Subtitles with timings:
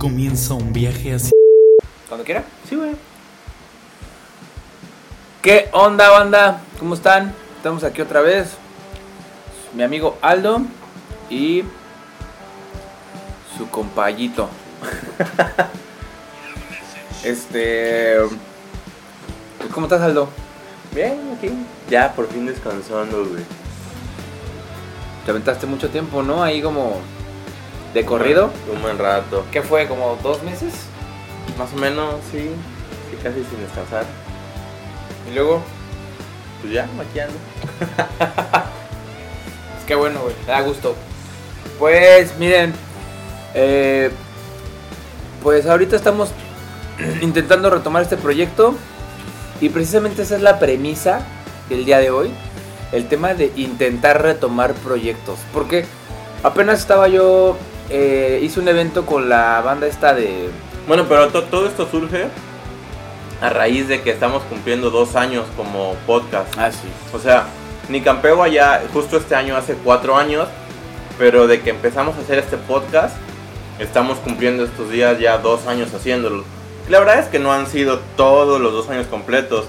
[0.00, 1.30] comienza un viaje así.
[2.08, 2.42] Cuando quiera.
[2.66, 2.92] Sí, güey.
[5.42, 6.62] ¿Qué onda, banda?
[6.78, 7.34] ¿Cómo están?
[7.56, 8.56] Estamos aquí otra vez.
[9.74, 10.62] Mi amigo Aldo
[11.28, 11.64] y
[13.58, 14.48] su compayito.
[17.22, 18.16] este.
[19.74, 20.30] ¿Cómo estás, Aldo?
[20.94, 21.50] Bien, aquí.
[21.90, 23.44] Ya por fin descansando, güey.
[25.26, 26.42] Te aventaste mucho tiempo, ¿no?
[26.42, 26.96] Ahí como
[27.94, 28.50] de corrido.
[28.72, 29.44] Un buen rato.
[29.50, 29.86] ¿Qué fue?
[29.86, 30.74] ¿Como dos meses?
[31.58, 32.50] Más o menos, sí.
[33.10, 34.04] Sí, casi sin descansar.
[35.30, 35.62] Y luego.
[36.60, 37.36] Pues ya, maquillando.
[39.78, 40.94] Es que bueno, güey, da gusto.
[41.78, 42.74] Pues miren,
[43.54, 44.10] eh,
[45.42, 46.30] pues ahorita estamos
[47.22, 48.74] intentando retomar este proyecto
[49.60, 51.20] y precisamente esa es la premisa
[51.68, 52.30] del día de hoy,
[52.92, 55.84] el tema de intentar retomar proyectos, porque
[56.42, 57.56] apenas estaba yo,
[57.90, 60.48] eh, hice un evento con la banda esta de...
[60.86, 62.26] Bueno, pero to- todo esto surge
[63.40, 66.52] a raíz de que estamos cumpliendo dos años como podcast.
[66.58, 66.88] Ah, sí.
[67.12, 67.46] O sea,
[67.88, 70.48] Nicampegua ya justo este año hace cuatro años,
[71.18, 73.16] pero de que empezamos a hacer este podcast,
[73.78, 76.44] estamos cumpliendo estos días ya dos años haciéndolo.
[76.88, 79.66] La verdad es que no han sido todos los dos años completos.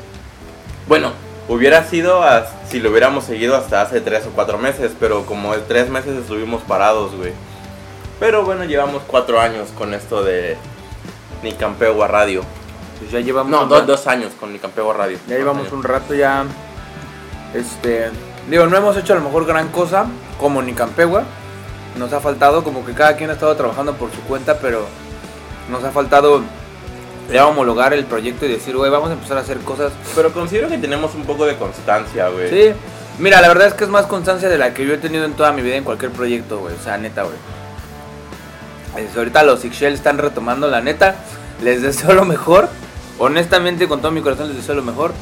[0.88, 1.12] Bueno,
[1.48, 5.54] hubiera sido as- si lo hubiéramos seguido hasta hace tres o cuatro meses, pero como
[5.68, 7.32] tres meses estuvimos parados, güey.
[8.22, 10.56] Pero bueno, llevamos cuatro años con esto de
[11.42, 12.44] Nicampegua Radio.
[13.00, 13.50] Pues ya llevamos...
[13.50, 15.18] No, un dos, dos años con Nicampegua Radio.
[15.28, 15.74] Ya llevamos años.
[15.74, 16.46] un rato ya.
[17.56, 18.12] Este.
[18.48, 20.06] Digo, no hemos hecho a lo mejor gran cosa
[20.40, 21.24] como Nicampegua.
[21.98, 24.86] Nos ha faltado, como que cada quien ha estado trabajando por su cuenta, pero
[25.72, 26.44] nos ha faltado
[27.34, 29.94] ya homologar el proyecto y decir, güey, vamos a empezar a hacer cosas.
[30.14, 32.50] Pero considero que tenemos un poco de constancia, güey.
[32.52, 32.80] Sí,
[33.18, 35.34] mira, la verdad es que es más constancia de la que yo he tenido en
[35.34, 36.76] toda mi vida en cualquier proyecto, güey.
[36.76, 37.38] O sea, neta, güey.
[39.16, 41.16] Ahorita los Ixchel están retomando, la neta.
[41.64, 42.70] Les deseo lo mejor.
[43.20, 45.14] Honestamente, con todo mi corazón les deseo lo mejor.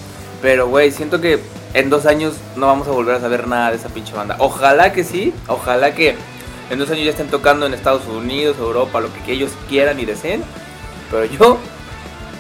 [0.42, 1.40] Pero, güey, siento que
[1.74, 4.38] en dos años no vamos a volver a saber nada de esa pinche banda.
[4.40, 5.34] Ojalá que sí.
[5.48, 6.16] Ojalá que
[6.70, 10.06] en dos años ya estén tocando en Estados Unidos, Europa, lo que, ellos quieran y
[10.06, 10.44] deseen.
[11.12, 11.58] Pero yo,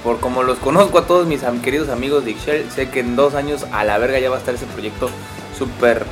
[0.03, 3.33] por como los conozco a todos mis queridos amigos de Ixchel, sé que en dos
[3.33, 5.09] años a la verga ya va a estar ese proyecto
[5.57, 6.05] súper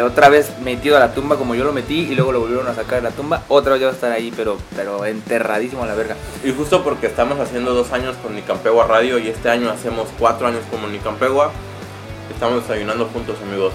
[0.00, 2.74] otra vez metido a la tumba como yo lo metí y luego lo volvieron a
[2.74, 3.42] sacar de la tumba.
[3.48, 6.16] Otra vez ya va a estar ahí, pero, pero enterradísimo a la verga.
[6.42, 10.46] Y justo porque estamos haciendo dos años con Nicampegua Radio y este año hacemos cuatro
[10.46, 11.50] años como Nicampegua,
[12.32, 13.74] estamos desayunando juntos, amigos.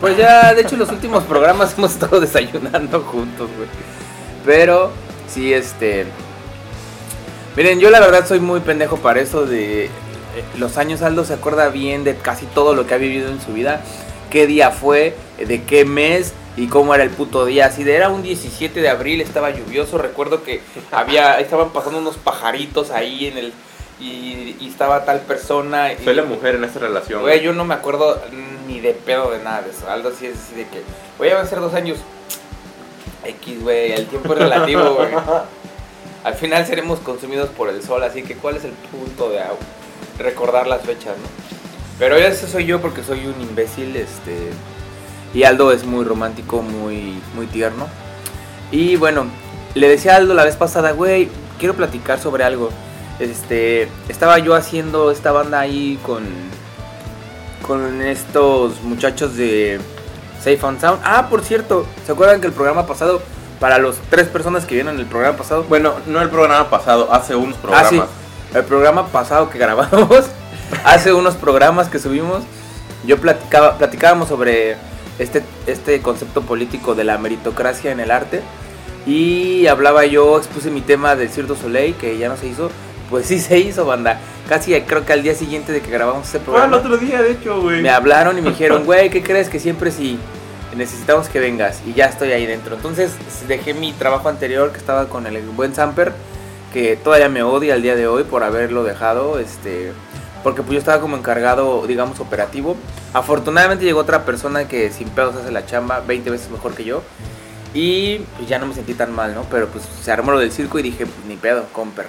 [0.00, 3.68] Pues ya, de hecho, los últimos programas hemos estado desayunando juntos, güey.
[4.44, 4.90] Pero,
[5.26, 6.04] sí, este.
[7.56, 9.86] Miren, yo la verdad soy muy pendejo para eso de.
[9.86, 9.90] eh,
[10.58, 13.54] Los años Aldo se acuerda bien de casi todo lo que ha vivido en su
[13.54, 13.80] vida.
[14.30, 17.66] Qué día fue, de qué mes y cómo era el puto día.
[17.66, 19.98] Así de era un 17 de abril, estaba lluvioso.
[19.98, 20.60] Recuerdo que
[20.90, 23.52] había estaban pasando unos pajaritos ahí en el.
[23.98, 25.92] Y, y estaba tal persona.
[25.92, 27.22] y- Soy la mujer en esta relación.
[27.22, 28.20] Güey, yo no me acuerdo
[28.66, 29.88] ni de pedo de nada de eso.
[29.88, 30.82] Algo así es así de que,
[31.34, 31.98] van a ser dos años.
[33.24, 35.08] X, güey, el tiempo es relativo, güey.
[36.24, 39.40] Al final seremos consumidos por el sol, así que ¿cuál es el punto de
[40.18, 41.55] recordar las fechas, no?
[41.98, 44.50] Pero ese soy yo porque soy un imbécil, este...
[45.34, 47.88] Y Aldo es muy romántico, muy, muy tierno.
[48.70, 49.26] Y bueno,
[49.74, 52.70] le decía a Aldo la vez pasada, güey, quiero platicar sobre algo.
[53.18, 56.24] Este, estaba yo haciendo esta banda ahí con
[57.66, 59.80] con estos muchachos de
[60.38, 61.00] Safe and Sound.
[61.04, 63.20] Ah, por cierto, ¿se acuerdan que el programa pasado
[63.58, 65.64] para los tres personas que vieron el programa pasado?
[65.64, 67.92] Bueno, no el programa pasado, hace unos programas.
[67.92, 68.06] Ah,
[68.52, 68.56] sí.
[68.56, 70.26] El programa pasado que grabamos,
[70.84, 72.42] hace unos programas que subimos,
[73.06, 74.76] yo platicaba, platicábamos sobre
[75.18, 78.42] este, este concepto político de la meritocracia en el arte.
[79.06, 82.70] Y hablaba yo, expuse mi tema del Cirque du Soleil, que ya no se hizo.
[83.08, 84.18] Pues sí se hizo, banda.
[84.48, 86.76] Casi creo que al día siguiente de que grabamos ese Fue el programa.
[86.76, 87.82] otro día, de hecho, güey.
[87.82, 89.48] Me hablaron y me dijeron, güey, ¿qué crees?
[89.48, 90.18] Que siempre sí
[90.76, 91.82] necesitamos que vengas.
[91.86, 92.74] Y ya estoy ahí dentro.
[92.74, 93.12] Entonces
[93.46, 96.12] dejé mi trabajo anterior que estaba con el buen Samper,
[96.72, 99.38] que todavía me odia al día de hoy por haberlo dejado.
[99.38, 99.92] Este,
[100.46, 102.76] porque pues yo estaba como encargado, digamos, operativo.
[103.12, 107.02] Afortunadamente llegó otra persona que sin pedos hace la chamba 20 veces mejor que yo.
[107.74, 109.42] Y pues ya no me sentí tan mal, ¿no?
[109.50, 112.06] Pero pues se armó lo del circo y dije, pues ni pedo, comper.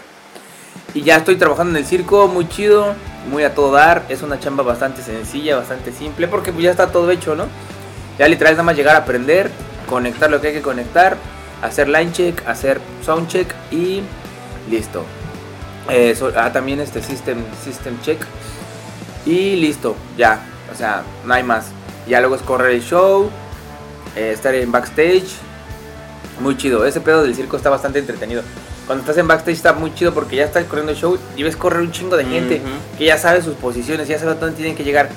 [0.94, 2.94] Y ya estoy trabajando en el circo, muy chido,
[3.28, 4.04] muy a todo dar.
[4.08, 7.48] Es una chamba bastante sencilla, bastante simple, porque pues ya está todo hecho, ¿no?
[8.20, 9.50] Ya literal nada más llegar a aprender,
[9.90, 11.18] conectar lo que hay que conectar,
[11.64, 14.04] hacer line check, hacer sound check y
[14.70, 15.04] listo.
[15.90, 18.22] Eh, so- ah, también este system, system check
[19.26, 20.42] y listo, ya.
[20.74, 21.68] O sea, no hay más.
[22.08, 23.30] Ya luego es correr el show,
[24.16, 25.28] eh, estar en backstage.
[26.40, 26.86] Muy chido.
[26.86, 28.44] Ese pedo del circo está bastante entretenido.
[28.86, 31.58] cuando estás en backstage está muy chido porque ya estás corriendo el show y ves
[31.58, 32.62] correr un chingo de gente
[32.98, 35.10] que ya sabe sus posiciones, ya sabe dónde tienen que llegar.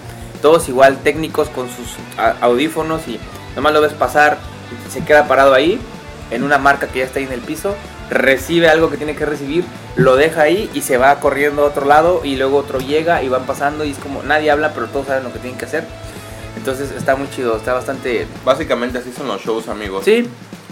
[0.43, 1.95] Todos igual técnicos con sus
[2.41, 3.21] audífonos y
[3.55, 4.39] nomás lo ves pasar,
[4.93, 5.79] se queda parado ahí
[6.33, 7.77] en una marca que ya está ahí en el piso,
[8.11, 9.65] recibe algo que tiene que recibir,
[9.97, 13.29] lo deja ahí y se va corriendo a otro lado y luego otro llega y
[13.29, 15.85] van pasando y es como nadie habla pero todos saben lo que tienen que hacer.
[16.57, 18.27] Entonces está muy chido, está bastante...
[18.45, 20.05] Básicamente así son los shows, amigos.
[20.05, 20.29] Sí,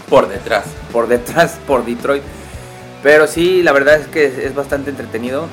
[0.09, 0.65] Por detrás.
[0.93, 2.23] por detrás, por Detroit.
[3.03, 5.47] Pero sí, la verdad es que es, es bastante entretenido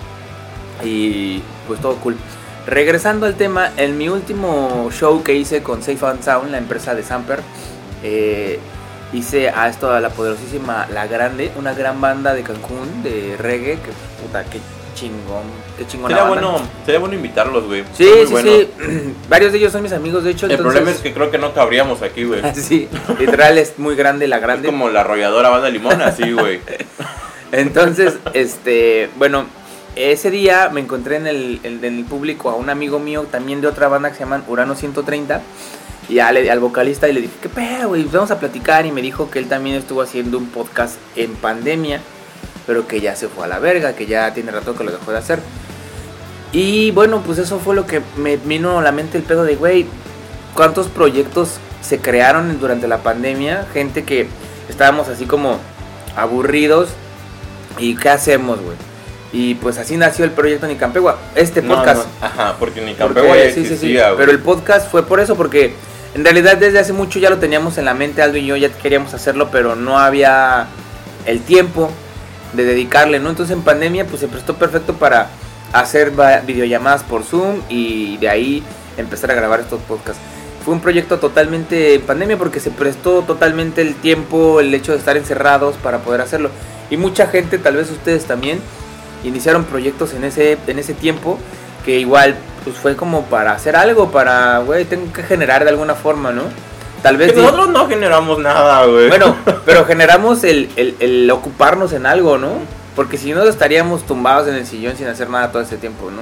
[0.83, 2.17] y pues todo cool.
[2.65, 6.95] Regresando al tema, en mi último show que hice con Safe and Sound, la empresa
[6.95, 7.39] de Samper,
[8.03, 8.59] eh,
[9.15, 13.79] hice a esto a la poderosísima La Grande, una gran banda de Cancún de reggae,
[13.79, 13.91] que
[14.21, 14.59] puta, qué
[14.95, 15.43] chingón,
[15.77, 16.09] qué chingón.
[16.09, 17.83] Sería bueno, sería bueno invitarlos, güey.
[17.93, 18.69] Sí, sí, sí.
[19.29, 20.45] Varios de ellos son mis amigos, de hecho.
[20.45, 22.41] El entonces- problema es que creo que no cabríamos aquí, güey.
[22.55, 22.87] sí,
[23.19, 24.67] literal es muy grande La Es Grande.
[24.67, 26.59] como la arrolladora banda limón, así, güey.
[27.51, 29.45] Entonces, este, bueno,
[29.95, 33.67] ese día me encontré en el, en el público a un amigo mío también de
[33.67, 35.41] otra banda que se llaman Urano 130
[36.09, 38.03] y al, al vocalista y le dije, ¿qué pedo, güey?
[38.05, 41.99] Vamos a platicar y me dijo que él también estuvo haciendo un podcast en pandemia,
[42.67, 45.11] pero que ya se fue a la verga, que ya tiene rato que lo dejó
[45.11, 45.39] de hacer.
[46.51, 49.55] Y bueno, pues eso fue lo que me vino a la mente el pedo de,
[49.55, 49.85] güey,
[50.53, 53.67] ¿cuántos proyectos se crearon durante la pandemia?
[53.73, 54.27] Gente que
[54.69, 55.59] estábamos así como
[56.15, 56.89] aburridos
[57.77, 58.77] ¿Y qué hacemos, güey?
[59.33, 61.17] Y pues así nació el proyecto Nicampegua.
[61.35, 62.05] Este No, podcast.
[62.21, 63.73] no, Ajá, porque ni Porque- Campegua ya sí, sí, sí.
[63.73, 64.17] existía, güey.
[64.19, 65.73] Pero el podcast fue por eso, porque
[66.15, 68.69] en realidad desde hace mucho ya lo teníamos en la mente, Aldo y yo ya
[68.69, 70.67] queríamos hacerlo, pero no había
[71.25, 71.91] el tiempo
[72.53, 73.29] de dedicarle, ¿no?
[73.29, 75.27] Entonces en pandemia pues se prestó perfecto para
[75.73, 76.13] hacer
[76.47, 78.63] videollamadas por Zoom y de ahí
[78.95, 80.21] empezar a grabar estos podcasts.
[80.63, 84.99] Fue un proyecto totalmente en pandemia porque se prestó totalmente el tiempo, el hecho de
[84.99, 86.49] estar encerrados para poder hacerlo.
[86.89, 88.61] Y mucha gente, tal vez ustedes también,
[89.25, 91.37] iniciaron proyectos en ese, en ese tiempo
[91.83, 95.95] que igual pues fue como para hacer algo, para, güey, tengo que generar de alguna
[95.95, 96.41] forma, ¿no?
[97.01, 97.31] Tal vez...
[97.31, 99.07] Que nosotros no generamos nada, güey.
[99.07, 99.35] bueno,
[99.65, 102.49] pero generamos el, el- el ocuparnos en algo, ¿no?
[102.95, 106.21] Porque si no estaríamos tumbados en el sillón sin hacer nada todo ese tiempo, ¿no?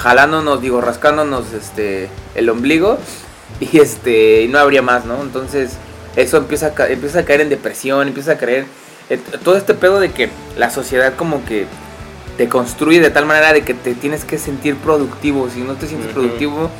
[0.00, 2.98] Jalándonos, digo, rascándonos este el ombligo
[3.60, 5.20] y este y no habría más, ¿no?
[5.22, 5.72] Entonces,
[6.14, 8.66] eso empieza a, empieza a caer en depresión, empieza a caer
[9.42, 11.66] todo este pedo de que la sociedad como que
[12.38, 15.88] te construye de tal manera de que te tienes que sentir productivo, si no te
[15.88, 16.70] sientes productivo,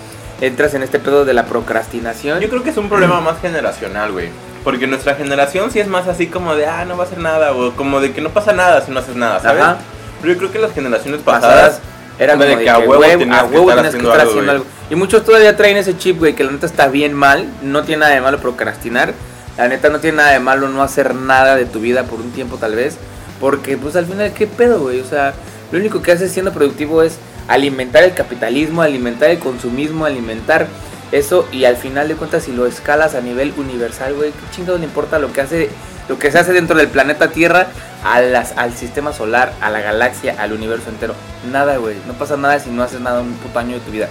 [0.41, 2.39] entras en este pedo de la procrastinación.
[2.41, 4.29] Yo creo que es un problema más generacional, güey.
[4.63, 7.53] Porque nuestra generación sí es más así como de, ah, no va a hacer nada,
[7.53, 9.63] o como de que no pasa nada si no haces nada, ¿sabes?
[9.63, 9.79] Ajá.
[10.21, 11.81] Pero yo creo que las generaciones pasadas pasadas,
[12.21, 14.31] era como de que a huevo tenías a que huevo estar tenías que estar algo,
[14.31, 14.65] haciendo algo.
[14.91, 18.01] Y muchos todavía traen ese chip, güey, que la neta está bien mal, no tiene
[18.01, 19.13] nada de malo procrastinar,
[19.57, 22.31] la neta no tiene nada de malo no hacer nada de tu vida por un
[22.31, 22.97] tiempo tal vez,
[23.41, 25.35] porque pues al final qué pedo, güey, o sea,
[25.73, 30.67] lo único que haces siendo productivo es alimentar el capitalismo, alimentar el consumismo, alimentar
[31.13, 34.81] eso y al final de cuentas si lo escalas a nivel universal, güey, qué chingados
[34.81, 35.71] le importa lo que hace
[36.09, 37.69] lo que se hace dentro del planeta Tierra
[38.03, 41.15] a las, al sistema solar, a la galaxia, al universo entero.
[41.53, 41.97] Nada, güey.
[42.07, 44.09] No pasa nada si no haces nada un puto año de tu vida.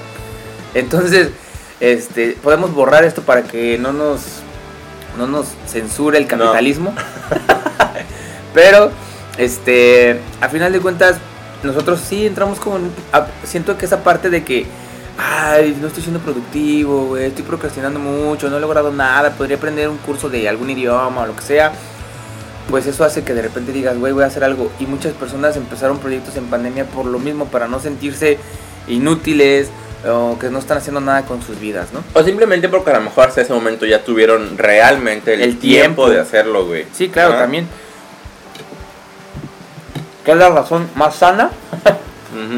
[0.73, 1.31] Entonces,
[1.80, 4.21] este, podemos borrar esto para que no nos,
[5.18, 6.94] no nos censure el capitalismo.
[8.54, 8.92] Pero,
[9.37, 11.17] este, a final de cuentas,
[11.63, 12.77] nosotros sí entramos como...
[12.77, 14.65] en- a- siento que esa parte de que...
[15.19, 19.89] Ay, no estoy siendo productivo, güey, estoy procrastinando mucho, no he logrado nada, podría aprender
[19.89, 21.71] un curso de algún idioma o lo que sea.
[22.69, 24.69] Pues eso hace que de repente digas, güey, voy a hacer algo.
[24.79, 28.37] Y muchas personas empezaron proyectos en pandemia por lo mismo, para no sentirse
[28.87, 29.69] inútiles
[30.07, 32.03] o que no están haciendo nada con sus vidas, ¿no?
[32.13, 36.03] o simplemente porque a lo mejor hasta ese momento ya tuvieron realmente el, El tiempo.
[36.06, 36.09] tiempo.
[36.11, 36.85] de hacerlo, güey.
[36.94, 37.39] Sí, claro, Ah.
[37.39, 37.67] también.
[40.27, 41.51] Que es la razón más sana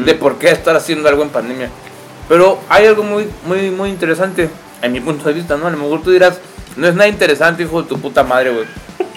[0.04, 1.70] de por qué estar haciendo algo en pandemia.
[2.28, 4.50] Pero hay algo muy, muy, muy interesante,
[4.82, 5.68] en mi punto de vista, ¿no?
[5.68, 6.40] A lo mejor tú dirás,
[6.74, 8.66] no es nada interesante, hijo de tu puta madre, güey.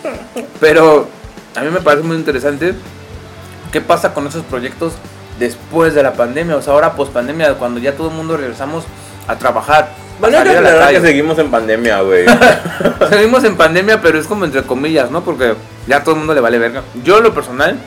[0.59, 1.07] Pero
[1.55, 2.75] a mí me parece muy interesante
[3.71, 4.93] qué pasa con esos proyectos
[5.39, 8.83] después de la pandemia, o sea, ahora post pandemia, cuando ya todo el mundo regresamos
[9.27, 9.89] a trabajar.
[10.21, 12.27] a salir a la que seguimos en pandemia, güey.
[13.09, 15.23] Seguimos en pandemia, pero es como entre comillas, ¿no?
[15.23, 15.55] Porque
[15.87, 16.83] ya todo el mundo le vale verga.
[17.03, 17.79] Yo, en lo personal,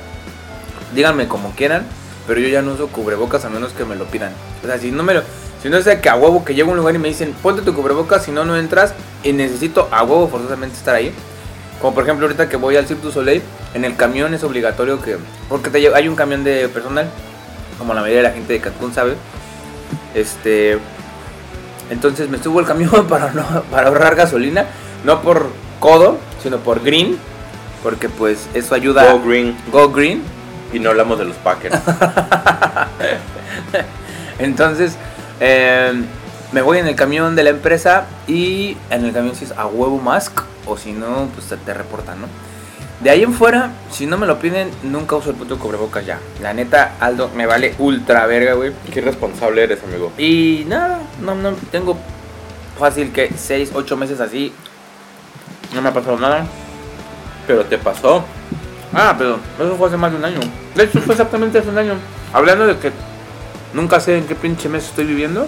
[0.97, 1.87] díganme como quieran,
[2.27, 4.33] pero yo ya no uso cubrebocas a menos que me lo pidan.
[4.65, 5.23] O sea, si no me lo.
[5.63, 7.35] Si no es de que a huevo que llego a un lugar y me dicen,
[7.43, 11.13] ponte tu cubrebocas, si no, no entras, y necesito a huevo forzosamente estar ahí.
[11.81, 13.43] Como por ejemplo, ahorita que voy al Cirque du Soleil,
[13.75, 15.17] en el camión es obligatorio que.
[15.49, 17.09] Porque te hay un camión de personal,
[17.79, 19.15] como la mayoría de la gente de Cancún sabe.
[20.15, 20.79] Este.
[21.91, 24.67] Entonces me subo al camión para, no, para ahorrar gasolina,
[25.05, 25.49] no por
[25.79, 27.19] codo, sino por green,
[27.83, 29.13] porque pues eso ayuda.
[29.13, 29.57] Go Green.
[29.71, 30.36] Go Green.
[30.77, 31.75] Y no hablamos de los Packers.
[34.39, 34.95] Entonces,
[35.41, 36.05] eh,
[36.53, 39.65] me voy en el camión de la empresa y en el camión si es a
[39.65, 42.27] huevo mask o si no, pues te, te reportan, ¿no?
[43.01, 46.19] De ahí en fuera, si no me lo piden, nunca uso el puto cubrebocas ya.
[46.43, 48.73] La neta, Aldo, me vale ultra verga, güey.
[48.93, 50.13] Qué irresponsable eres, amigo.
[50.19, 51.97] Y nada, no, no, tengo
[52.79, 54.53] fácil que 6, 8 meses así.
[55.75, 56.47] No me ha pasado nada.
[57.47, 58.27] Pero te pasó.
[58.99, 60.41] Ah, pero eso fue hace más de un año.
[60.75, 61.95] De hecho, fue exactamente hace un año.
[62.33, 62.91] Hablando de que
[63.75, 65.47] nunca sé en qué pinche mes estoy viviendo,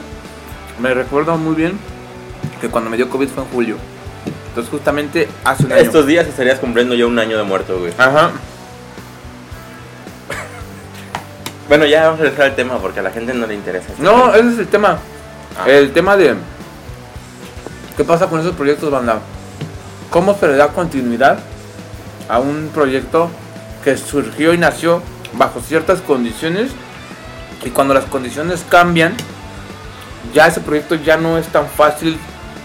[0.79, 1.79] me recuerdo muy bien
[2.61, 3.77] que cuando me dio COVID fue en julio.
[4.49, 5.81] Entonces, justamente hace un año.
[5.81, 7.93] Estos días estarías cumpliendo ya un año de muerto, güey.
[7.97, 8.31] Ajá.
[11.69, 13.89] Bueno, ya vamos a regresar al tema porque a la gente no le interesa.
[13.93, 14.37] este No, tema.
[14.37, 14.99] ese es el tema.
[15.59, 15.69] Ah.
[15.71, 16.35] El tema de.
[17.97, 19.21] ¿Qué pasa con esos proyectos, banda?
[20.11, 21.39] ¿Cómo se le da continuidad
[22.29, 23.31] a un proyecto
[23.85, 25.03] que surgió y nació
[25.35, 26.71] bajo ciertas condiciones?
[27.65, 29.15] Y cuando las condiciones cambian,
[30.33, 32.19] ya ese proyecto ya no es tan fácil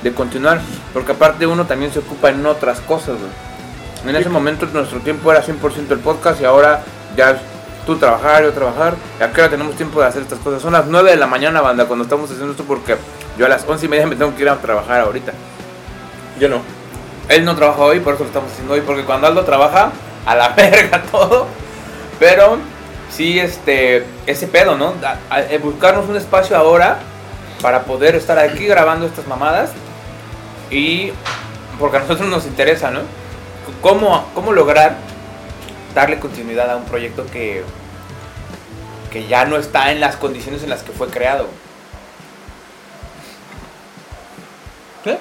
[0.04, 0.62] de continuar.
[0.94, 3.18] Porque aparte uno también se ocupa en otras cosas.
[4.06, 6.84] En ese momento nuestro tiempo era 100% el podcast y ahora
[7.16, 7.40] ya
[7.86, 8.96] tú trabajar, yo trabajar.
[9.20, 10.62] Y acá tenemos tiempo de hacer estas cosas.
[10.62, 12.98] Son las 9 de la mañana, banda, cuando estamos haciendo esto porque
[13.38, 15.32] yo a las 11 y media me tengo que ir a trabajar ahorita.
[16.40, 16.83] Yo no.
[17.30, 19.92] Él no trabaja hoy, por eso lo estamos haciendo hoy, porque cuando Aldo trabaja,
[20.26, 21.48] a la verga todo.
[22.20, 22.58] Pero
[23.10, 24.94] sí, este, ese pedo, ¿no?
[25.50, 27.00] Eh, buscarnos un espacio ahora
[27.62, 29.72] para poder estar aquí grabando estas mamadas.
[30.70, 31.12] Y
[31.80, 33.02] porque a nosotros nos interesa, ¿no?
[33.82, 34.96] ¿Cómo, cómo lograr
[35.94, 37.64] darle continuidad a un proyecto que,
[39.12, 41.48] que ya no está en las condiciones en las que fue creado?
[45.04, 45.18] ¿Qué?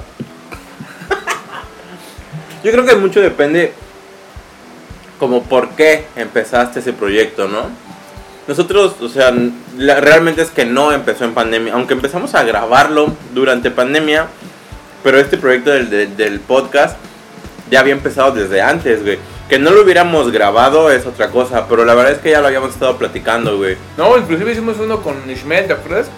[2.65, 3.73] Yo creo que mucho depende
[5.19, 7.67] como por qué empezaste ese proyecto, ¿no?
[8.49, 9.33] Nosotros, o sea,
[9.77, 14.27] la- realmente es que no empezó en pandemia, aunque empezamos a grabarlo durante pandemia,
[15.03, 16.97] pero este proyecto del, del- del podcast
[17.71, 19.19] ya había empezado desde antes, güey.
[19.49, 22.47] Que no lo hubiéramos grabado es otra cosa, pero la verdad es que ya lo
[22.49, 23.77] habíamos estado platicando, güey.
[23.97, 26.09] No, inclusive hicimos uno con Ishmael, ¿te acuerdas?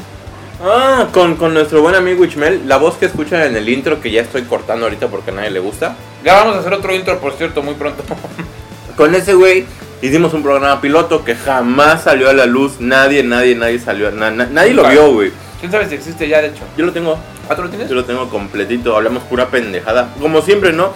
[0.62, 4.10] Ah, con, con nuestro buen amigo Ishmael, la voz que escuchan en el intro, que
[4.10, 5.96] ya estoy cortando ahorita porque a nadie le gusta.
[6.24, 8.02] Ya vamos a hacer otro intro, por cierto, muy pronto.
[8.96, 9.66] Con ese güey
[10.02, 12.80] hicimos un programa piloto que jamás salió a la luz.
[12.80, 14.10] Nadie, nadie, nadie salió.
[14.10, 15.32] na- na- nadie lo vio, güey.
[15.60, 16.62] ¿Quién sabe si existe ya, de hecho?
[16.76, 17.18] Yo lo tengo.
[17.48, 17.88] ¿Ah, tú lo tienes?
[17.88, 18.96] Yo lo tengo completito.
[18.96, 20.08] Hablamos pura pendejada.
[20.20, 20.92] Como siempre, ¿no?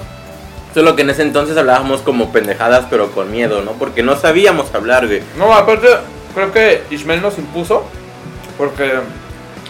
[0.74, 3.72] Solo que en ese entonces hablábamos como pendejadas, pero con miedo, ¿no?
[3.72, 5.22] Porque no sabíamos hablar, güey.
[5.38, 5.88] No, aparte,
[6.34, 7.84] creo que Ishmael nos impuso,
[8.56, 8.92] porque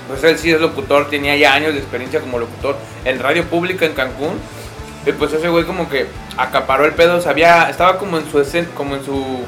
[0.08, 3.86] pues él sí es locutor, tenía ya años de experiencia como locutor en radio pública
[3.86, 4.32] en Cancún.
[5.08, 8.94] Y pues ese güey como que acaparó el pedo, sabía, estaba como en su como
[8.94, 9.40] en su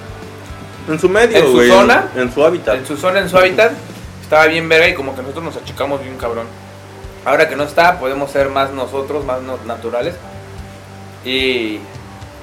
[0.88, 1.69] En su medio, ¿En su güey.
[1.69, 2.09] zona?
[2.17, 2.76] En su hábitat.
[2.76, 3.73] en su zona, en su hábitat,
[4.23, 6.47] estaba bien verga y como que nosotros nos achicamos bien cabrón.
[7.26, 10.14] Ahora que no está, podemos ser más nosotros, más no- naturales.
[11.25, 11.79] Y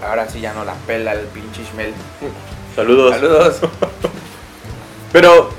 [0.07, 1.93] ahora sí ya no la pela el pinche Ishmael.
[2.75, 3.15] Saludos.
[3.15, 3.59] Saludos.
[5.11, 5.49] Pero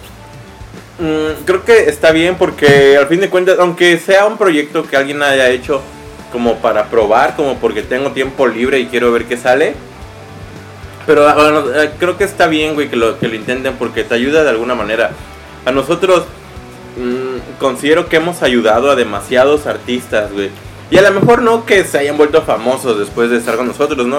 [1.01, 4.97] mm, creo que está bien porque al fin de cuentas, aunque sea un proyecto que
[4.97, 5.83] alguien haya hecho
[6.33, 9.75] como para probar, como porque tengo tiempo libre y quiero ver qué sale.
[11.07, 14.05] Pero ah, bueno, eh, creo que está bien, güey, que lo, que lo intenten porque
[14.05, 15.13] te ayuda de alguna manera.
[15.65, 16.25] A nosotros
[16.97, 20.51] mm, considero que hemos ayudado a demasiados artistas, güey.
[20.91, 24.07] Y a lo mejor no que se hayan vuelto famosos después de estar con nosotros,
[24.07, 24.19] ¿no?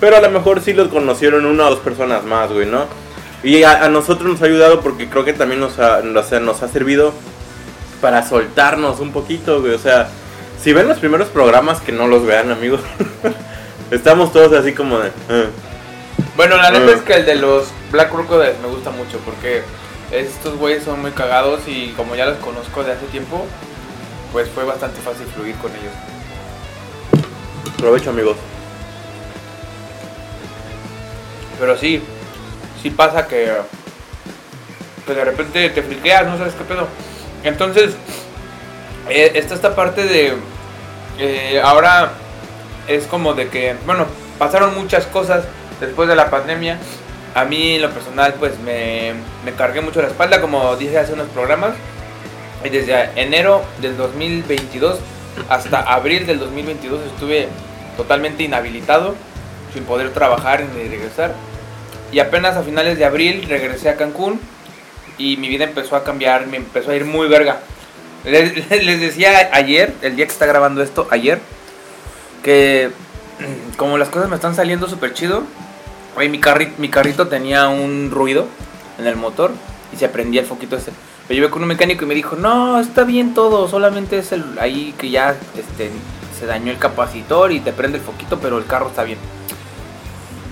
[0.00, 2.86] Pero a lo mejor sí los conocieron una o dos personas más, güey, ¿no?
[3.42, 6.62] Y a, a nosotros nos ha ayudado porque creo que también nos ha, sea, nos
[6.62, 7.12] ha servido
[8.00, 9.74] para soltarnos un poquito, güey.
[9.74, 10.08] O sea,
[10.62, 12.80] si ven los primeros programas, que no los vean, amigos.
[13.90, 15.10] Estamos todos así como de...
[15.28, 15.44] "Ah".
[16.36, 16.94] Bueno, la neta Ah.
[16.96, 19.62] es que el de los Black Crocodiles me gusta mucho porque
[20.10, 23.44] estos güeyes son muy cagados y como ya los conozco de hace tiempo,
[24.32, 25.92] pues fue bastante fácil fluir con ellos.
[27.78, 28.36] Provecho, amigos.
[31.60, 32.02] Pero sí,
[32.82, 33.52] sí pasa que,
[35.06, 36.88] que de repente te friqueas, no sabes qué pedo.
[37.44, 37.94] Entonces,
[39.08, 40.34] eh, está esta parte de,
[41.18, 42.12] eh, ahora
[42.88, 44.06] es como de que, bueno,
[44.38, 45.44] pasaron muchas cosas
[45.80, 46.78] después de la pandemia.
[47.34, 49.12] A mí, lo personal, pues me,
[49.44, 51.72] me cargué mucho la espalda, como dije hace unos programas.
[52.64, 54.98] Y desde enero del 2022
[55.48, 57.48] hasta abril del 2022 estuve
[57.96, 59.14] totalmente inhabilitado,
[59.72, 61.34] sin poder trabajar ni regresar.
[62.12, 64.40] Y apenas a finales de abril regresé a Cancún
[65.18, 67.60] y mi vida empezó a cambiar, me empezó a ir muy verga.
[68.24, 71.40] Les, decía ayer, el día que está grabando esto, ayer,
[72.42, 72.90] que
[73.76, 75.42] como las cosas me están saliendo súper chido,
[76.14, 78.46] güey, mi, carri- mi carrito tenía un ruido
[78.98, 79.52] en el motor
[79.92, 80.92] y se prendía el foquito ese.
[81.28, 84.44] Lo llevé con un mecánico y me dijo, no, está bien todo, solamente es el
[84.58, 85.90] ahí que ya este,
[86.38, 89.18] se dañó el capacitor y te prende el foquito, pero el carro está bien.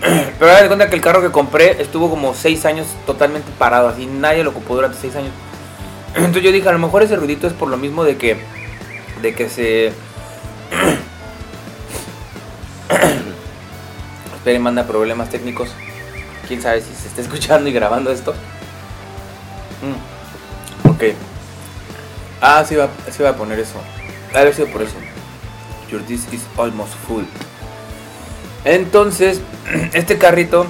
[0.38, 3.87] Pero haz de cuenta que el carro que compré estuvo como 6 años totalmente parado,
[3.88, 5.31] así nadie lo ocupó durante 6 años.
[6.14, 8.37] Entonces yo dije, a lo mejor ese ruidito es por lo mismo de que,
[9.21, 9.87] de que se...
[14.37, 15.71] Esperen, manda problemas técnicos.
[16.49, 18.33] Quién sabe si se está escuchando y grabando esto.
[19.83, 21.04] Mm, Ok.
[22.40, 23.81] Ah, sí va, sí va a poner eso.
[24.33, 24.95] De haber sido por eso.
[25.90, 27.23] Your disc is almost full.
[28.64, 29.40] Entonces,
[29.92, 30.66] este carrito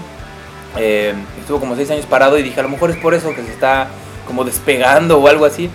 [0.77, 3.43] eh, estuvo como 6 años parado y dije, a lo mejor es por eso que
[3.43, 3.89] se está
[4.27, 5.71] como despegando o algo así.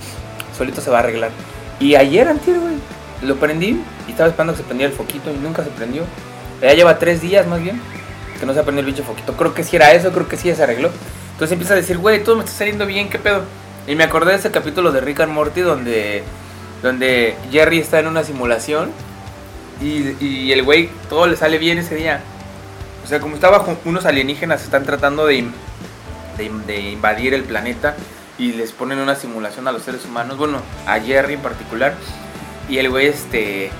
[0.57, 1.31] Solito se va a arreglar.
[1.79, 2.75] Y ayer, antier, güey,
[3.21, 6.03] lo prendí y estaba esperando que se prendiera el foquito y nunca se prendió.
[6.61, 7.79] Ya lleva 3 días más bien
[8.39, 9.33] que no se ha prendido el bicho foquito.
[9.33, 10.89] Creo que sí era eso, creo que sí se arregló.
[11.33, 13.43] Entonces empieza a decir, güey, todo me está saliendo bien, ¿qué pedo?
[13.87, 16.23] Y me acordé de ese capítulo de Rick and Morty donde,
[16.81, 18.91] donde Jerry está en una simulación
[19.81, 22.21] y, y el güey todo le sale bien ese día.
[23.03, 25.45] O sea, como estaba unos alienígenas están tratando de,
[26.37, 27.95] de, de invadir el planeta
[28.37, 31.93] y les ponen una simulación a los seres humanos, bueno, a Jerry en particular.
[32.69, 33.71] Y el güey este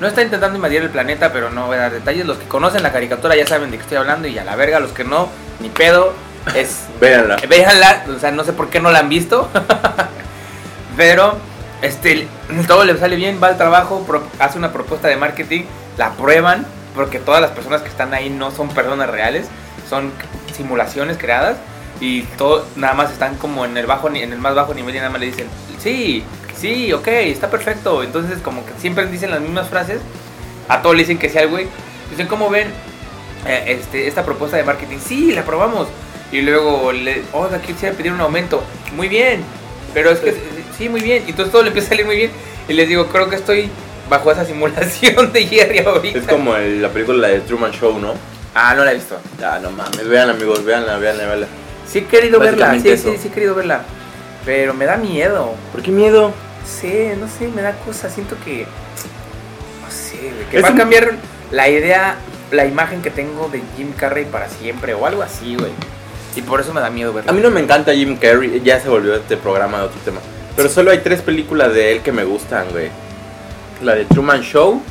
[0.00, 2.24] no está intentando invadir el planeta, pero no voy a dar detalles.
[2.26, 4.78] Los que conocen la caricatura ya saben de qué estoy hablando y a la verga,
[4.80, 5.28] los que no,
[5.60, 6.12] ni pedo,
[6.54, 7.36] es Véanla.
[7.48, 9.48] Véanla, o sea, no sé por qué no la han visto.
[10.96, 11.36] Pero
[11.82, 12.26] este
[12.66, 15.62] todo le sale bien, va al trabajo, pro- hace una propuesta de marketing,
[15.96, 19.46] la prueban, porque todas las personas que están ahí no son personas reales,
[19.88, 20.10] son
[20.56, 21.56] simulaciones creadas
[22.00, 24.98] y todo nada más están como en el bajo en el más bajo nivel y
[24.98, 26.22] nada más le dicen, "Sí,
[26.56, 30.00] sí, ok, está perfecto." Entonces como que siempre dicen las mismas frases,
[30.68, 31.66] a todos le dicen que sí al güey.
[32.10, 32.68] Dicen, "¿Cómo ven
[33.46, 35.88] eh, este, esta propuesta de marketing?" "Sí, la probamos."
[36.30, 38.62] Y luego le, oiga, quisiera pedir un aumento.
[38.94, 39.42] Muy bien,
[39.94, 40.34] pero es que
[40.76, 41.24] sí, muy bien.
[41.26, 42.30] Y entonces todo le empieza a salir muy bien.
[42.68, 43.70] Y les digo, creo que estoy
[44.10, 46.18] bajo esa simulación de Jerry ahorita.
[46.18, 48.12] Es como el- la película de Truman Show, ¿no?
[48.54, 49.18] Ah, no la he visto.
[49.42, 51.46] Ah, no mames, vean amigos, veanla, veanla, veanla.
[51.90, 53.82] Sí he querido verla, sí, sí, sí he querido verla.
[54.44, 55.54] Pero me da miedo.
[55.72, 56.32] ¿Por qué miedo?
[56.66, 58.10] Sé, no sé, me da cosa.
[58.10, 58.66] Siento que.
[59.82, 61.14] No sé, güey, que Es va a cambiar
[61.50, 62.16] la idea,
[62.50, 65.72] la imagen que tengo de Jim Carrey para siempre o algo así, güey.
[66.36, 67.30] Y por eso me da miedo verla.
[67.30, 70.20] A mí no me encanta Jim Carrey, ya se volvió este programa de otro tema.
[70.56, 72.90] Pero solo hay tres películas de él que me gustan, güey.
[73.82, 74.82] La de Truman Show,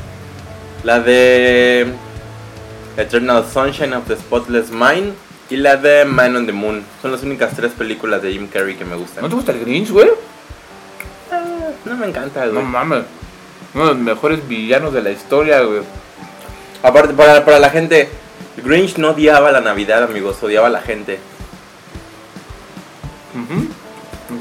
[0.82, 1.86] la de
[2.96, 5.14] Eternal Sunshine of the Spotless Mind
[5.50, 6.84] y la de Man on the Moon.
[7.02, 9.22] Son las únicas tres películas de Jim Carrey que me gustan.
[9.22, 10.08] ¿No te gusta el Grinch, güey?
[11.30, 11.40] Ah,
[11.84, 12.64] no me encanta, No güey.
[12.64, 13.04] mames.
[13.74, 15.80] Uno de los mejores villanos de la historia, güey.
[16.82, 18.08] Aparte, para, para la gente,
[18.64, 21.18] Grinch no odiaba la Navidad, amigos, odiaba a la gente.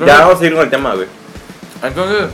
[0.06, 1.08] Ya vamos a ir con el tema, güey.
[1.84, 2.28] Entonces,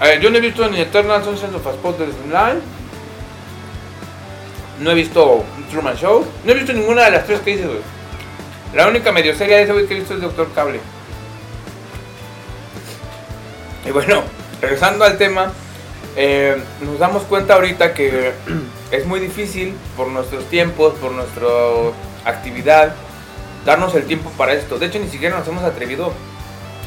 [0.00, 2.62] a ver, yo no he visto ni Eternal Sunshine of a Spotless Mind.
[4.80, 6.26] No he visto Truman Show.
[6.44, 7.80] No he visto ninguna de las tres que dices, güey.
[8.74, 10.80] La única medio seria de ese güey que he visto es Doctor Cable.
[13.84, 14.22] Y bueno,
[14.60, 15.52] regresando al tema,
[16.16, 18.32] eh, nos damos cuenta ahorita que
[18.90, 21.48] es muy difícil por nuestros tiempos, por nuestra
[22.24, 22.94] actividad,
[23.66, 24.78] darnos el tiempo para esto.
[24.78, 26.12] De hecho, ni siquiera nos hemos atrevido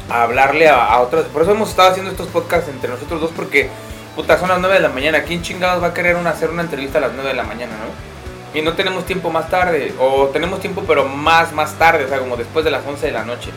[0.08, 1.24] a hablarle a, a otras.
[1.26, 3.70] Por eso hemos estado haciendo estos podcasts entre nosotros dos, porque,
[4.14, 5.22] puta, son las 9 de la mañana.
[5.22, 8.58] ¿Quién chingados va a querer hacer una entrevista a las 9 de la mañana, no?
[8.58, 12.18] Y no tenemos tiempo más tarde, o tenemos tiempo, pero más, más tarde, o sea,
[12.20, 13.50] como después de las 11 de la noche.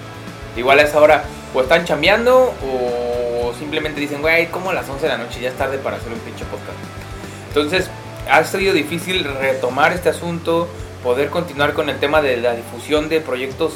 [0.56, 5.04] Igual a esa hora, o están chambeando, o simplemente dicen, güey, como a las 11
[5.04, 6.78] de la noche, ya es tarde para hacer un pinche podcast.
[7.50, 7.90] Entonces,
[8.30, 10.68] ha sido difícil retomar este asunto,
[11.04, 13.74] poder continuar con el tema de la difusión de proyectos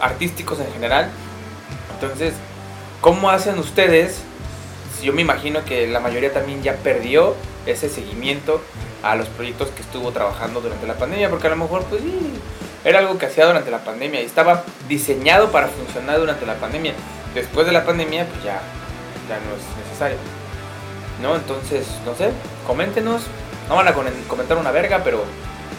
[0.00, 1.10] artísticos en general.
[1.94, 2.34] Entonces,
[3.00, 4.22] ¿cómo hacen ustedes?
[5.02, 7.34] Yo me imagino que la mayoría también ya perdió
[7.66, 8.62] ese seguimiento
[9.02, 12.32] a los proyectos que estuvo trabajando durante la pandemia, porque a lo mejor pues sí,
[12.84, 16.94] era algo que hacía durante la pandemia y estaba diseñado para funcionar durante la pandemia.
[17.34, 18.60] Después de la pandemia pues ya,
[19.28, 20.18] ya no es necesario.
[21.20, 21.34] ¿No?
[21.36, 22.30] Entonces, no sé,
[22.66, 23.22] coméntenos.
[23.68, 23.94] No van a
[24.28, 25.24] comentar una verga, pero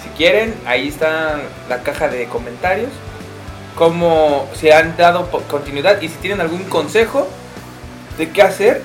[0.02, 2.92] si quieren, ahí está la caja de comentarios.
[3.76, 7.28] Cómo se han dado continuidad y si tienen algún consejo
[8.18, 8.82] de qué hacer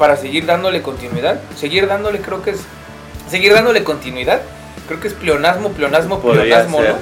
[0.00, 1.40] para seguir dándole continuidad.
[1.56, 2.60] Seguir dándole, creo que es.
[3.28, 4.40] Seguir dándole continuidad.
[4.88, 6.94] Creo que es pleonasmo, pleonasmo, Podría pleonasmo, ser.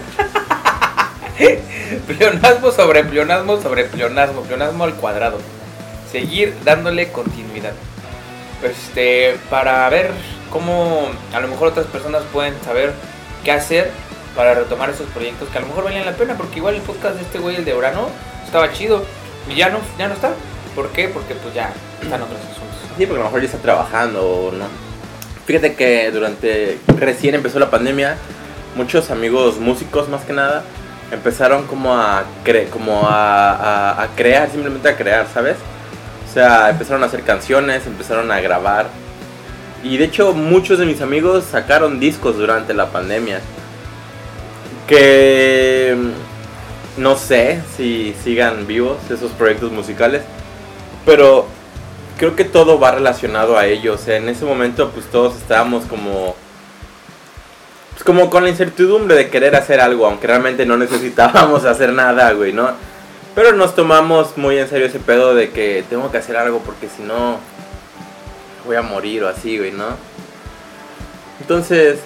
[1.38, 2.06] ¿no?
[2.18, 5.38] pleonasmo sobre pleonasmo sobre pleonasmo, pleonasmo al cuadrado.
[6.10, 7.72] Seguir dándole continuidad.
[8.64, 10.10] Este, para ver
[10.50, 12.92] cómo a lo mejor otras personas pueden saber
[13.44, 13.92] qué hacer
[14.34, 17.14] para retomar esos proyectos que a lo mejor valían la pena, porque igual el podcast
[17.14, 18.08] de este güey, el de Urano,
[18.44, 19.04] estaba chido
[19.48, 20.32] y ya no, ya no está.
[20.74, 21.08] ¿Por qué?
[21.08, 22.67] Porque pues ya están otros asuntos.
[22.98, 24.64] Sí, porque a lo mejor ya está trabajando o no.
[25.46, 28.16] Fíjate que durante, recién empezó la pandemia,
[28.74, 30.64] muchos amigos músicos más que nada,
[31.12, 35.56] empezaron como a, cre como a, crear, simplemente a crear, ¿sabes?
[36.28, 38.88] O sea, empezaron a hacer canciones, empezaron a grabar.
[39.84, 43.40] Y de hecho muchos de mis amigos sacaron discos durante la pandemia.
[44.88, 45.96] Que
[46.96, 50.22] no sé si sigan vivos esos proyectos musicales.
[51.06, 51.46] Pero
[52.18, 53.94] creo que todo va relacionado a ello.
[53.94, 56.34] O sea, en ese momento pues todos estábamos como...
[57.92, 62.32] Pues como con la incertidumbre de querer hacer algo, aunque realmente no necesitábamos hacer nada,
[62.32, 62.70] güey, ¿no?
[63.34, 66.88] Pero nos tomamos muy en serio ese pedo de que tengo que hacer algo porque
[66.88, 67.38] si no
[68.66, 69.86] voy a morir o así, güey, ¿no?
[71.40, 72.00] Entonces,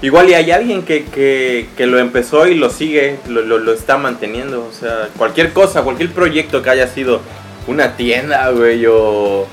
[0.00, 3.72] igual y hay alguien que, que, que lo empezó y lo sigue, lo, lo, lo
[3.72, 4.66] está manteniendo.
[4.66, 7.20] O sea, cualquier cosa, cualquier proyecto que haya sido
[7.66, 9.46] una tienda, güey, o...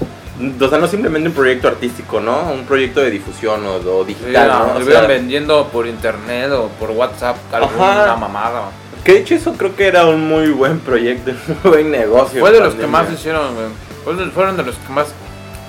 [0.62, 2.52] O sea, no simplemente un proyecto artístico, ¿no?
[2.54, 4.74] Un proyecto de difusión o, o digital, ¿no?
[4.76, 8.16] estuvieran vendiendo por internet o por WhatsApp alguna Ajá.
[8.16, 8.72] mamada.
[9.04, 12.40] que de hecho eso creo que era un muy buen proyecto, un muy buen negocio.
[12.40, 14.30] Fue de los que más hicieron, güey.
[14.32, 15.08] Fueron de los que más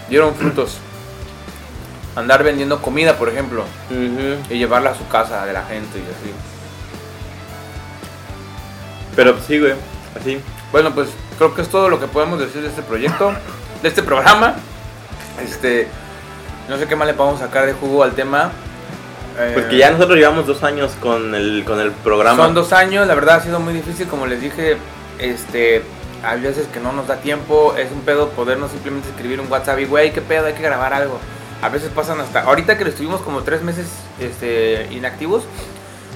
[0.09, 0.79] dieron frutos.
[2.15, 3.65] Andar vendiendo comida, por ejemplo,
[4.51, 6.33] y llevarla a su casa de la gente y así.
[9.17, 9.75] Pero sí, güey,
[10.21, 10.41] así.
[10.71, 11.09] Bueno, pues
[11.41, 13.33] creo que es todo lo que podemos decir de este proyecto,
[13.83, 14.57] de este programa.
[15.43, 15.89] Este,
[16.69, 18.53] no sé qué más le podemos sacar de jugo al tema.
[19.39, 22.45] Eh, Pues que ya nosotros llevamos dos años con el, con el programa.
[22.45, 24.77] Son dos años, la verdad ha sido muy difícil, como les dije,
[25.19, 25.83] este,
[26.23, 29.79] hay veces que no nos da tiempo, es un pedo podernos simplemente escribir un WhatsApp
[29.79, 31.19] y güey, qué pedo, hay que grabar algo.
[31.63, 33.87] A veces pasan hasta, ahorita que lo estuvimos como tres meses
[34.21, 35.45] este, inactivos,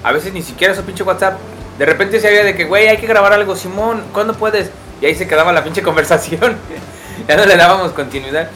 [0.03, 1.39] a veces ni siquiera eso pinche WhatsApp.
[1.79, 4.69] De repente se había de que, güey, hay que grabar algo, Simón, ¿cuándo puedes?
[5.01, 6.57] Y ahí se quedaba la pinche conversación.
[7.27, 8.49] ya no le dábamos continuidad.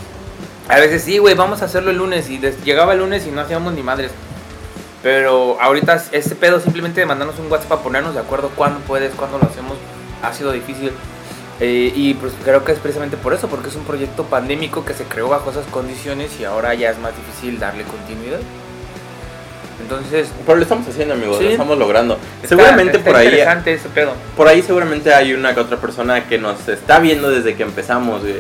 [0.68, 2.30] A veces sí, güey, vamos a hacerlo el lunes.
[2.30, 4.12] Y llegaba el lunes y no hacíamos ni madres.
[5.02, 9.14] Pero ahorita este pedo simplemente de mandarnos un WhatsApp para ponernos de acuerdo cuándo puedes,
[9.16, 9.78] cuándo lo hacemos,
[10.22, 10.92] ha sido difícil.
[11.62, 14.94] Eh, y pues creo que es precisamente por eso, porque es un proyecto pandémico que
[14.94, 18.40] se creó bajo esas condiciones y ahora ya es más difícil darle continuidad.
[19.82, 21.46] Entonces, Pero lo estamos haciendo, amigos, Sí.
[21.46, 22.18] lo estamos logrando.
[22.44, 24.14] está- seguramente está por ahí interesante ese pedo.
[24.36, 28.22] por ahí seguramente hay una que otra persona que nos está viendo desde que empezamos,
[28.22, 28.36] güey.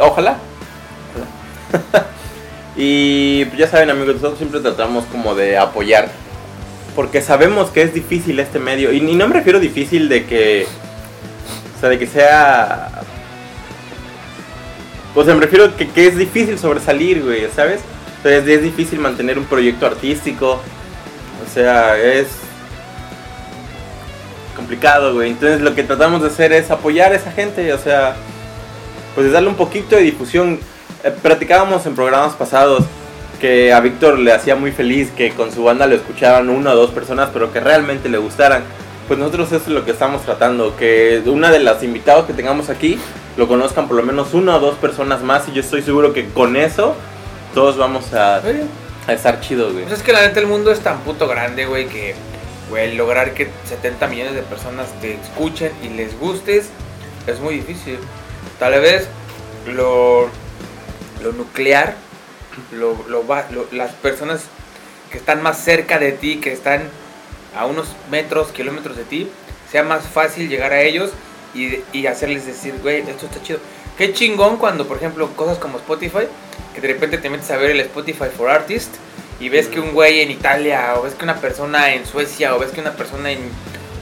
[0.00, 0.36] Ojalá.
[1.12, 2.04] Ojalá.
[2.76, 6.08] y pues, ya saben, amigos, nosotros siempre tratamos como de apoyar
[6.96, 10.66] porque sabemos que es difícil este medio y, y no me refiero difícil de que
[11.76, 12.88] o sea, de que sea
[15.14, 17.80] o sea, me refiero que, que es difícil sobresalir, güey, ¿sabes?
[18.24, 20.52] Sea, es, difícil mantener un proyecto artístico.
[20.54, 22.26] O sea, es
[24.56, 25.32] complicado, güey.
[25.32, 28.16] Entonces lo que tratamos de hacer es apoyar a esa gente, o sea,
[29.14, 30.58] pues darle un poquito de difusión.
[31.02, 32.84] Eh, platicábamos en programas pasados
[33.42, 36.76] que a Víctor le hacía muy feliz que con su banda lo escucharan una o
[36.76, 38.64] dos personas, pero que realmente le gustaran.
[39.06, 42.70] Pues nosotros eso es lo que estamos tratando, que una de las invitados que tengamos
[42.70, 42.98] aquí
[43.36, 46.26] lo conozcan por lo menos una o dos personas más y yo estoy seguro que
[46.30, 46.96] con eso
[47.54, 48.42] todos vamos a,
[49.06, 49.84] a estar chidos, güey.
[49.84, 52.14] Pues es que la neta el mundo es tan puto grande, güey, que,
[52.68, 56.66] güey, lograr que 70 millones de personas te escuchen y les gustes
[57.26, 57.98] es muy difícil.
[58.58, 59.08] Tal vez
[59.66, 60.28] lo,
[61.22, 61.94] lo nuclear,
[62.72, 64.42] lo, lo lo- las personas
[65.10, 66.82] que están más cerca de ti, que están
[67.56, 69.28] a unos metros, kilómetros de ti,
[69.70, 71.10] sea más fácil llegar a ellos
[71.54, 73.60] y, y hacerles decir, güey, esto está chido.
[73.96, 76.26] Qué chingón cuando, por ejemplo, cosas como Spotify,
[76.74, 78.98] que de repente te metes a ver el Spotify for Artists
[79.38, 82.58] y ves que un güey en Italia, o ves que una persona en Suecia, o
[82.58, 83.40] ves que una persona en,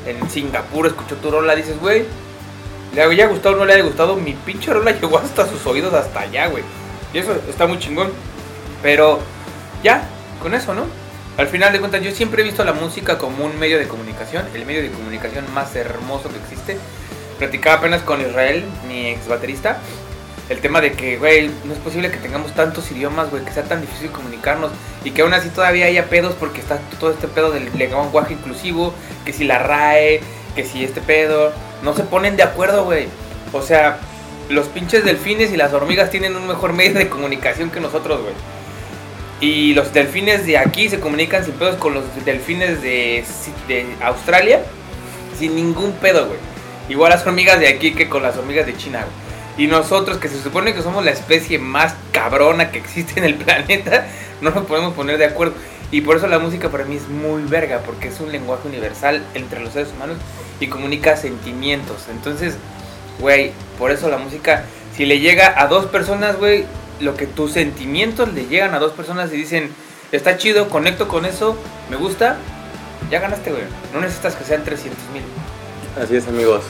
[0.07, 2.05] en Singapur escuchó tu rola, dices, güey,
[2.95, 5.93] le haya gustado o no le haya gustado, mi pinche rola llegó hasta sus oídos,
[5.95, 6.65] hasta allá, güey.
[7.13, 8.11] Y eso está muy chingón.
[8.83, 9.21] Pero
[9.83, 10.09] ya,
[10.43, 10.87] con eso, ¿no?
[11.39, 14.45] Al final de cuentas, yo siempre he visto la música como un medio de comunicación,
[14.55, 16.79] el medio de comunicación más hermoso que existe.
[17.39, 19.79] Platicaba apenas con Israel, mi ex baterista,
[20.49, 23.65] el tema de que, güey, no es posible que tengamos tantos idiomas, güey, que sea
[23.65, 24.71] tan difícil comunicarnos
[25.05, 28.93] y que aún así todavía haya pedos porque está todo este pedo del lenguaje inclusivo,
[29.25, 30.21] que si la RAE,
[30.55, 33.07] que si este pedo, no se ponen de acuerdo, güey.
[33.53, 33.99] O sea,
[34.49, 38.35] los pinches delfines y las hormigas tienen un mejor medio de comunicación que nosotros, güey.
[39.41, 43.25] Y los delfines de aquí se comunican sin pedos con los delfines de,
[43.67, 44.61] de Australia
[45.39, 46.39] sin ningún pedo, güey.
[46.89, 49.33] Igual las hormigas de aquí que con las hormigas de China, güey.
[49.59, 53.35] Y nosotros, que se supone que somos la especie más cabrona que existe en el
[53.45, 54.07] planeta,
[54.41, 55.55] no nos podemos poner de acuerdo.
[55.91, 59.23] Y por eso la música para mí es muy verga, porque es un lenguaje universal
[59.35, 60.17] entre los seres humanos
[60.59, 62.07] y comunica sentimientos.
[62.11, 62.57] Entonces,
[63.21, 64.65] güey, por eso la música,
[64.97, 66.65] si le llega a dos personas, güey,
[67.01, 69.71] lo que tus sentimientos le llegan a dos personas y dicen,
[70.13, 71.59] está chido, conecto con eso,
[71.91, 72.39] me gusta,
[73.11, 73.65] ya ganaste, güey.
[73.93, 75.23] No necesitas que sean 300 mil.
[76.01, 76.63] Así es, amigos.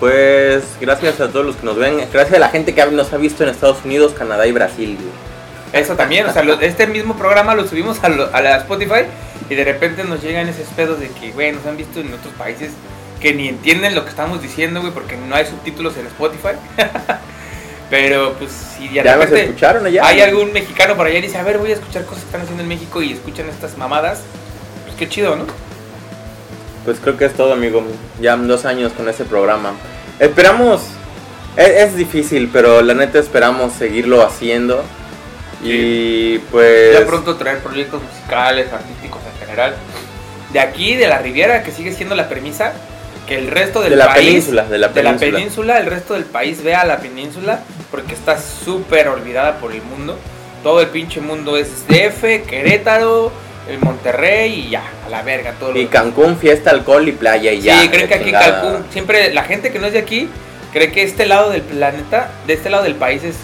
[0.00, 3.16] Pues gracias a todos los que nos ven, gracias a la gente que nos ha
[3.16, 4.96] visto en Estados Unidos, Canadá y Brasil.
[5.00, 5.82] güey.
[5.82, 9.06] Eso también, o sea, lo- este mismo programa lo subimos a, lo- a la Spotify
[9.48, 12.32] y de repente nos llegan esos pedos de que, güey, nos han visto en otros
[12.34, 12.72] países
[13.20, 16.54] que ni entienden lo que estamos diciendo, güey, porque no hay subtítulos en Spotify.
[17.90, 20.06] Pero pues si de Ya repente escucharon allá.
[20.06, 22.40] hay algún mexicano por allá y dice, a ver, voy a escuchar cosas que están
[22.42, 24.20] haciendo en México y escuchan estas mamadas,
[24.84, 25.44] pues qué chido, ¿no?
[26.84, 27.82] Pues creo que es todo, amigo.
[28.20, 29.72] Ya dos años con este programa.
[30.18, 30.82] Esperamos.
[31.56, 34.84] Es, es difícil, pero la neta esperamos seguirlo haciendo.
[35.62, 36.98] Y pues.
[36.98, 39.74] Ya pronto traer proyectos musicales, artísticos en general.
[40.52, 42.74] De aquí, de la Riviera, que sigue siendo la premisa,
[43.26, 44.26] que el resto del de la país...
[44.26, 45.38] península, de la de la península.
[45.38, 50.16] península, el resto del país vea la península porque está súper olvidada por el mundo.
[50.62, 53.32] Todo el pinche mundo es DF, Querétaro,
[53.68, 55.72] el Monterrey y ya, a la verga todo.
[55.72, 55.86] lo Y.
[55.86, 57.88] Cancún, fiesta, alcohol y playa y Sí, ya.
[57.90, 58.32] creen la que aquí.
[58.32, 60.28] Cancún, siempre la gente que no es de aquí,
[60.72, 63.36] cree que este lado del planeta, de este lado del país es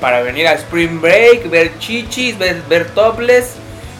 [0.00, 3.54] para venir a Spring Break, ver chichis, ver, ver topless,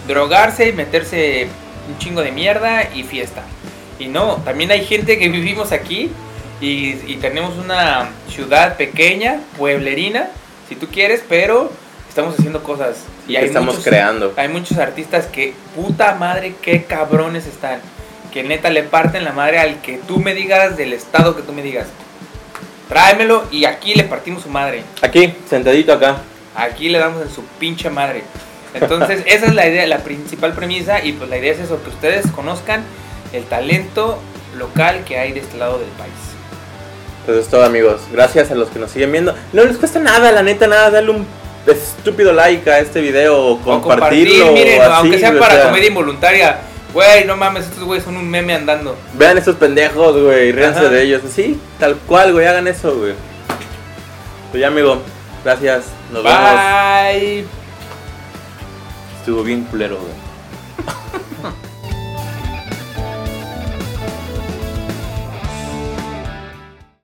[0.07, 1.49] drogarse y meterse
[1.89, 3.43] un chingo de mierda y fiesta.
[3.99, 6.11] Y no, también hay gente que vivimos aquí
[6.61, 10.29] y, y tenemos una ciudad pequeña, pueblerina,
[10.69, 11.71] si tú quieres, pero
[12.17, 12.97] estamos haciendo cosas.
[13.29, 14.33] Y hay estamos muchos- creando.
[14.37, 17.81] hay muchos artistas que, puta madre, qué cabrones están.
[18.33, 21.53] Que neta le parten la madre al que tú me digas, del estado que tú
[21.53, 21.87] me digas.
[22.89, 24.83] Tráemelo y aquí le partimos su madre.
[25.03, 26.17] Aquí, sentadito acá.
[26.55, 28.23] Aquí le damos en su pinche madre.
[28.73, 31.05] Entonces, esa es la idea, la principal premisa.
[31.05, 32.83] Y pues la idea es eso, que ustedes conozcan
[33.35, 34.19] el talento
[34.57, 36.13] local que hay de este lado del país.
[37.27, 38.01] Pues es todo, amigos.
[38.11, 39.35] Gracias a los que nos siguen viendo.
[39.53, 40.91] No les cuesta nada, la neta, nada.
[40.91, 41.27] Darle un
[41.67, 44.53] estúpido like a este video o O compartirlo.
[44.53, 46.59] miren, o así, aunque sea o para sea, comedia involuntaria.
[46.93, 48.97] Güey, no mames, estos güeyes son un meme andando.
[49.15, 50.53] Vean estos pendejos, güey.
[50.53, 51.23] Ríanse de ellos.
[51.35, 52.47] Sí, tal cual, güey.
[52.47, 53.15] Hagan eso, güey.
[54.51, 55.03] Pues ya, amigo.
[55.45, 55.87] Gracias.
[56.13, 56.41] Nos vemos.
[56.41, 57.45] Bye.
[59.21, 60.13] Estuvo bien culero, güey.